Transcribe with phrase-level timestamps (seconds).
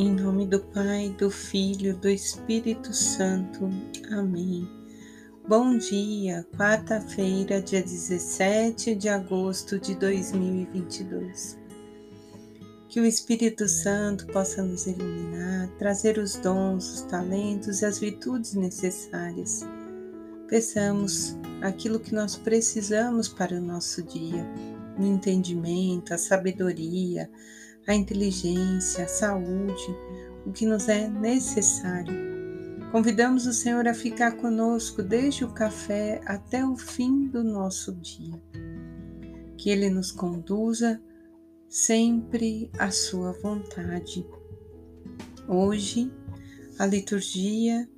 [0.00, 3.68] Em nome do Pai, do Filho, do Espírito Santo.
[4.10, 4.66] Amém.
[5.46, 11.58] Bom dia, quarta-feira, dia 17 de agosto de 2022.
[12.88, 18.54] Que o Espírito Santo possa nos iluminar, trazer os dons, os talentos e as virtudes
[18.54, 19.60] necessárias.
[20.48, 24.46] Peçamos aquilo que nós precisamos para o nosso dia,
[24.98, 27.28] o entendimento, a sabedoria,
[27.90, 29.96] a inteligência, a saúde,
[30.46, 32.14] o que nos é necessário.
[32.92, 38.40] Convidamos o Senhor a ficar conosco desde o café até o fim do nosso dia.
[39.56, 41.00] Que Ele nos conduza
[41.68, 44.24] sempre à Sua vontade.
[45.48, 46.12] Hoje,
[46.78, 47.88] a liturgia,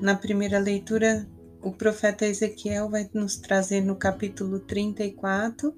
[0.00, 1.28] na primeira leitura,
[1.62, 5.74] o profeta Ezequiel vai nos trazer no capítulo 34,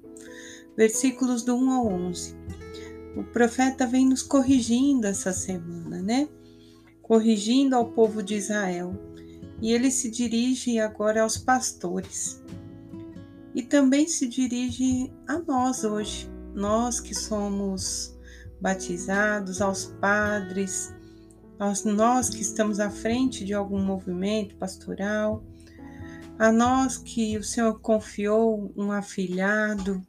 [0.77, 2.62] versículos do 1 ao 11
[3.15, 6.27] o profeta vem nos corrigindo essa semana, né?
[7.01, 8.93] Corrigindo ao povo de Israel.
[9.61, 12.43] E ele se dirige agora aos pastores.
[13.53, 18.17] E também se dirige a nós hoje, nós que somos
[18.59, 20.93] batizados, aos padres,
[21.59, 25.43] aos nós que estamos à frente de algum movimento pastoral,
[26.39, 30.01] a nós que o Senhor confiou um afilhado,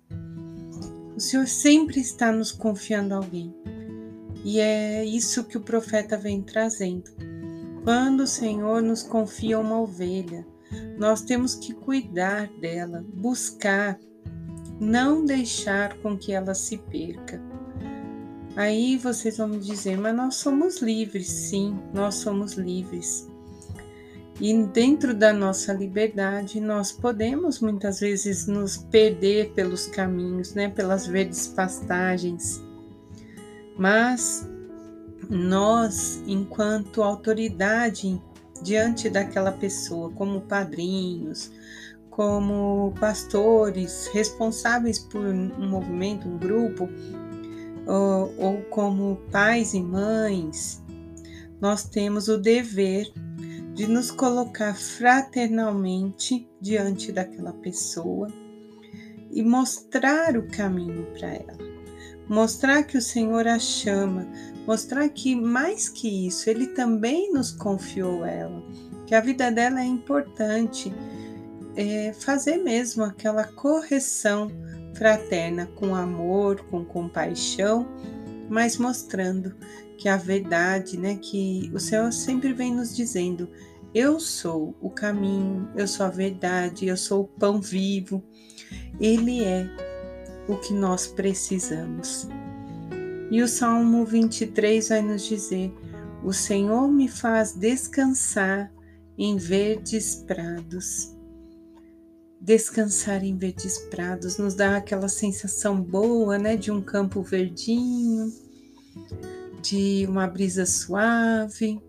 [1.17, 3.55] o Senhor sempre está nos confiando alguém.
[4.45, 7.11] E é isso que o profeta vem trazendo.
[7.83, 10.47] Quando o Senhor nos confia uma ovelha,
[10.99, 13.99] nós temos que cuidar dela, buscar,
[14.81, 17.41] não deixar com que ela se perca.
[18.57, 23.29] Aí vocês vão me dizer, mas nós somos livres, sim, nós somos livres.
[24.41, 31.07] E dentro da nossa liberdade, nós podemos muitas vezes nos perder pelos caminhos, né, pelas
[31.07, 32.61] verdes pastagens.
[33.79, 34.49] Mas
[35.31, 38.21] nós, enquanto autoridade
[38.61, 41.53] diante daquela pessoa, como padrinhos,
[42.11, 46.89] como pastores responsáveis por um movimento, um grupo,
[47.87, 50.83] ou, ou como pais e mães,
[51.61, 53.13] nós temos o dever
[53.75, 58.29] de nos colocar fraternalmente diante daquela pessoa
[59.31, 61.75] e mostrar o caminho para ela.
[62.29, 64.27] Mostrar que o Senhor a chama,
[64.67, 68.63] mostrar que mais que isso, Ele também nos confiou ela,
[69.07, 70.95] que a vida dela é importante,
[71.77, 74.51] é fazer mesmo aquela correção
[74.95, 77.87] fraterna com amor, com compaixão,
[78.49, 79.55] mas mostrando
[79.99, 83.49] que a verdade, né, que o Senhor sempre vem nos dizendo:
[83.95, 88.21] eu sou o caminho, eu sou a verdade, eu sou o pão vivo.
[88.99, 89.69] Ele é
[90.49, 92.27] o que nós precisamos.
[93.31, 95.73] E o Salmo 23 vai nos dizer:
[96.25, 98.73] O Senhor me faz descansar
[99.17, 101.14] em verdes prados.
[102.45, 108.31] Descansar em verdes prados nos dá aquela sensação boa, né, de um campo verdinho,
[109.63, 111.81] de uma brisa suave.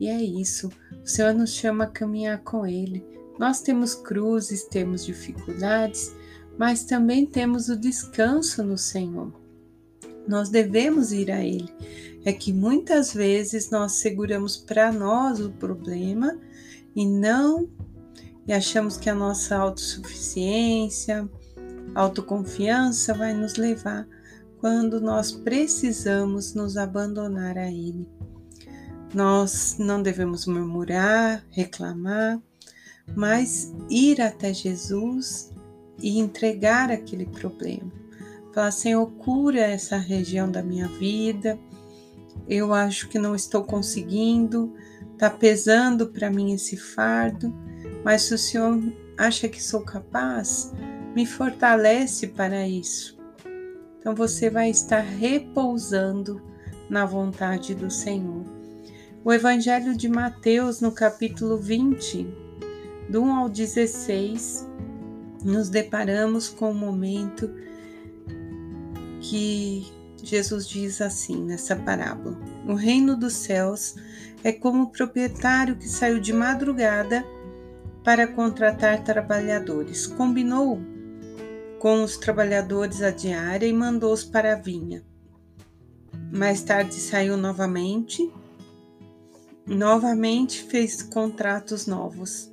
[0.00, 0.72] E é isso.
[1.04, 3.06] O Senhor nos chama a caminhar com Ele.
[3.38, 6.12] Nós temos cruzes, temos dificuldades,
[6.58, 9.32] mas também temos o descanso no Senhor.
[10.26, 11.72] Nós devemos ir a Ele.
[12.24, 16.36] É que muitas vezes nós seguramos para nós o problema
[16.92, 17.68] e não
[18.46, 21.28] e achamos que a nossa autossuficiência,
[21.94, 24.06] autoconfiança vai nos levar
[24.58, 28.08] quando nós precisamos nos abandonar a Ele.
[29.14, 32.40] Nós não devemos murmurar, reclamar,
[33.14, 35.50] mas ir até Jesus
[36.00, 37.92] e entregar aquele problema.
[38.54, 41.58] Falar, Senhor, cura essa região da minha vida.
[42.48, 44.74] Eu acho que não estou conseguindo,
[45.12, 47.54] está pesando para mim esse fardo,
[48.04, 48.80] mas se o Senhor
[49.16, 50.72] acha que sou capaz,
[51.14, 53.18] me fortalece para isso.
[53.98, 56.42] Então você vai estar repousando
[56.90, 58.44] na vontade do Senhor.
[59.24, 62.26] O Evangelho de Mateus, no capítulo 20,
[63.08, 64.68] do 1 ao 16,
[65.44, 67.48] nos deparamos com um momento
[69.20, 69.86] que
[70.22, 73.94] Jesus diz assim nessa parábola: O reino dos céus
[74.42, 77.24] é como o proprietário que saiu de madrugada
[78.04, 80.06] para contratar trabalhadores.
[80.06, 80.80] Combinou
[81.78, 85.04] com os trabalhadores a diária e mandou-os para a vinha.
[86.32, 88.32] Mais tarde saiu novamente,
[89.66, 92.50] novamente fez contratos novos.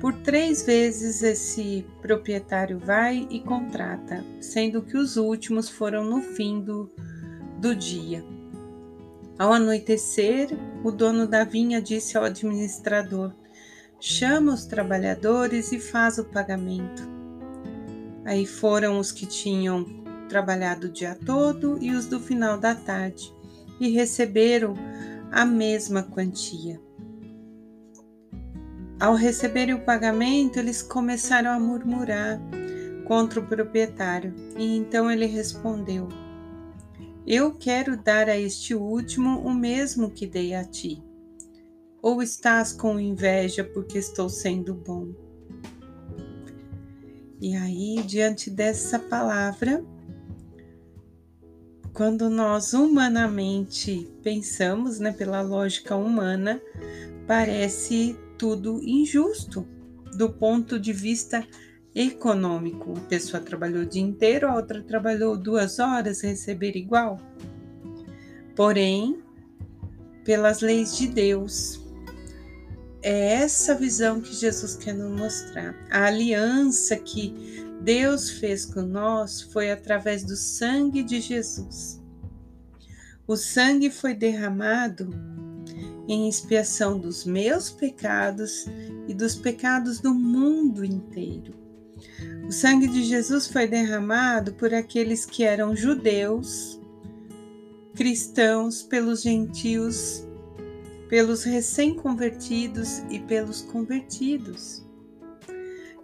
[0.00, 6.60] Por três vezes esse proprietário vai e contrata, sendo que os últimos foram no fim
[6.60, 6.90] do,
[7.60, 8.24] do dia.
[9.38, 10.48] Ao anoitecer,
[10.82, 13.32] o dono da vinha disse ao administrador:
[13.98, 17.02] Chama os trabalhadores e faz o pagamento.
[18.24, 19.84] Aí foram os que tinham
[20.28, 23.32] trabalhado o dia todo e os do final da tarde,
[23.80, 24.74] e receberam
[25.30, 26.80] a mesma quantia.
[28.98, 32.40] Ao receberem o pagamento, eles começaram a murmurar
[33.06, 36.08] contra o proprietário, e então ele respondeu:
[37.26, 41.02] Eu quero dar a este último o mesmo que dei a ti.
[42.06, 45.08] Ou estás com inveja porque estou sendo bom?
[47.40, 49.84] E aí, diante dessa palavra,
[51.92, 56.62] quando nós humanamente pensamos, né, pela lógica humana,
[57.26, 59.66] parece tudo injusto
[60.16, 61.44] do ponto de vista
[61.92, 62.96] econômico.
[62.96, 67.18] A pessoa trabalhou o dia inteiro, a outra trabalhou duas horas, receber igual.
[68.54, 69.20] Porém,
[70.22, 71.84] pelas leis de Deus,
[73.06, 75.76] é essa visão que Jesus quer nos mostrar.
[75.92, 77.32] A aliança que
[77.80, 82.02] Deus fez com nós foi através do sangue de Jesus.
[83.24, 85.08] O sangue foi derramado
[86.08, 88.66] em expiação dos meus pecados
[89.06, 91.54] e dos pecados do mundo inteiro.
[92.48, 96.80] O sangue de Jesus foi derramado por aqueles que eram judeus,
[97.94, 100.25] cristãos, pelos gentios,
[101.08, 104.84] pelos recém-convertidos e pelos convertidos.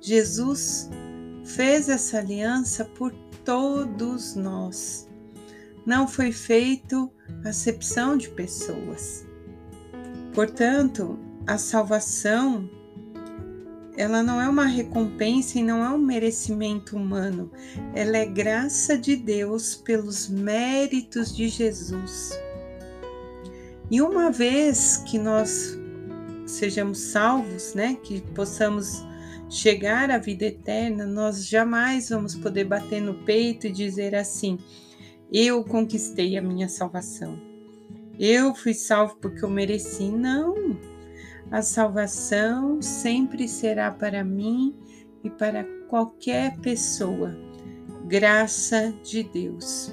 [0.00, 0.88] Jesus
[1.44, 3.12] fez essa aliança por
[3.44, 5.08] todos nós.
[5.84, 7.10] Não foi feito
[7.44, 9.26] acepção de pessoas.
[10.32, 12.68] Portanto, a salvação
[13.96, 17.50] ela não é uma recompensa e não é um merecimento humano.
[17.94, 22.32] Ela é graça de Deus pelos méritos de Jesus.
[23.92, 25.78] E uma vez que nós
[26.46, 29.04] sejamos salvos, né, que possamos
[29.50, 34.58] chegar à vida eterna, nós jamais vamos poder bater no peito e dizer assim:
[35.30, 37.38] eu conquistei a minha salvação.
[38.18, 40.10] Eu fui salvo porque eu mereci.
[40.10, 40.54] Não.
[41.50, 44.74] A salvação sempre será para mim
[45.22, 47.36] e para qualquer pessoa.
[48.06, 49.92] Graça de Deus.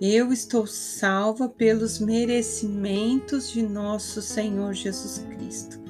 [0.00, 5.82] Eu estou salva pelos merecimentos de nosso Senhor Jesus Cristo.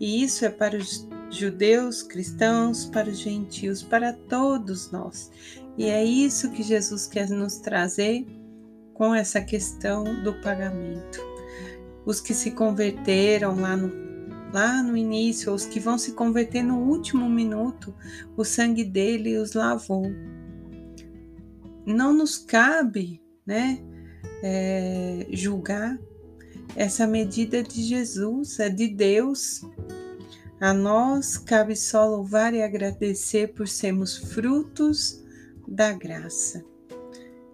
[0.00, 5.30] E isso é para os judeus, cristãos, para os gentios, para todos nós.
[5.76, 8.26] E é isso que Jesus quer nos trazer
[8.94, 11.20] com essa questão do pagamento.
[12.06, 13.92] Os que se converteram lá no,
[14.50, 17.94] lá no início, os que vão se converter no último minuto,
[18.34, 20.10] o sangue dele os lavou.
[21.86, 23.78] Não nos cabe, né,
[24.42, 25.98] é, julgar
[26.76, 29.62] essa medida de Jesus, é de Deus.
[30.60, 35.22] A nós cabe só louvar e agradecer por sermos frutos
[35.66, 36.64] da graça.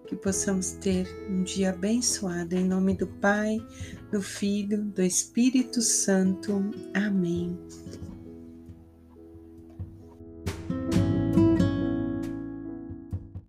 [0.07, 3.57] Que possamos ter um dia abençoado em nome do Pai,
[4.11, 6.71] do Filho, do Espírito Santo.
[6.93, 7.57] Amém.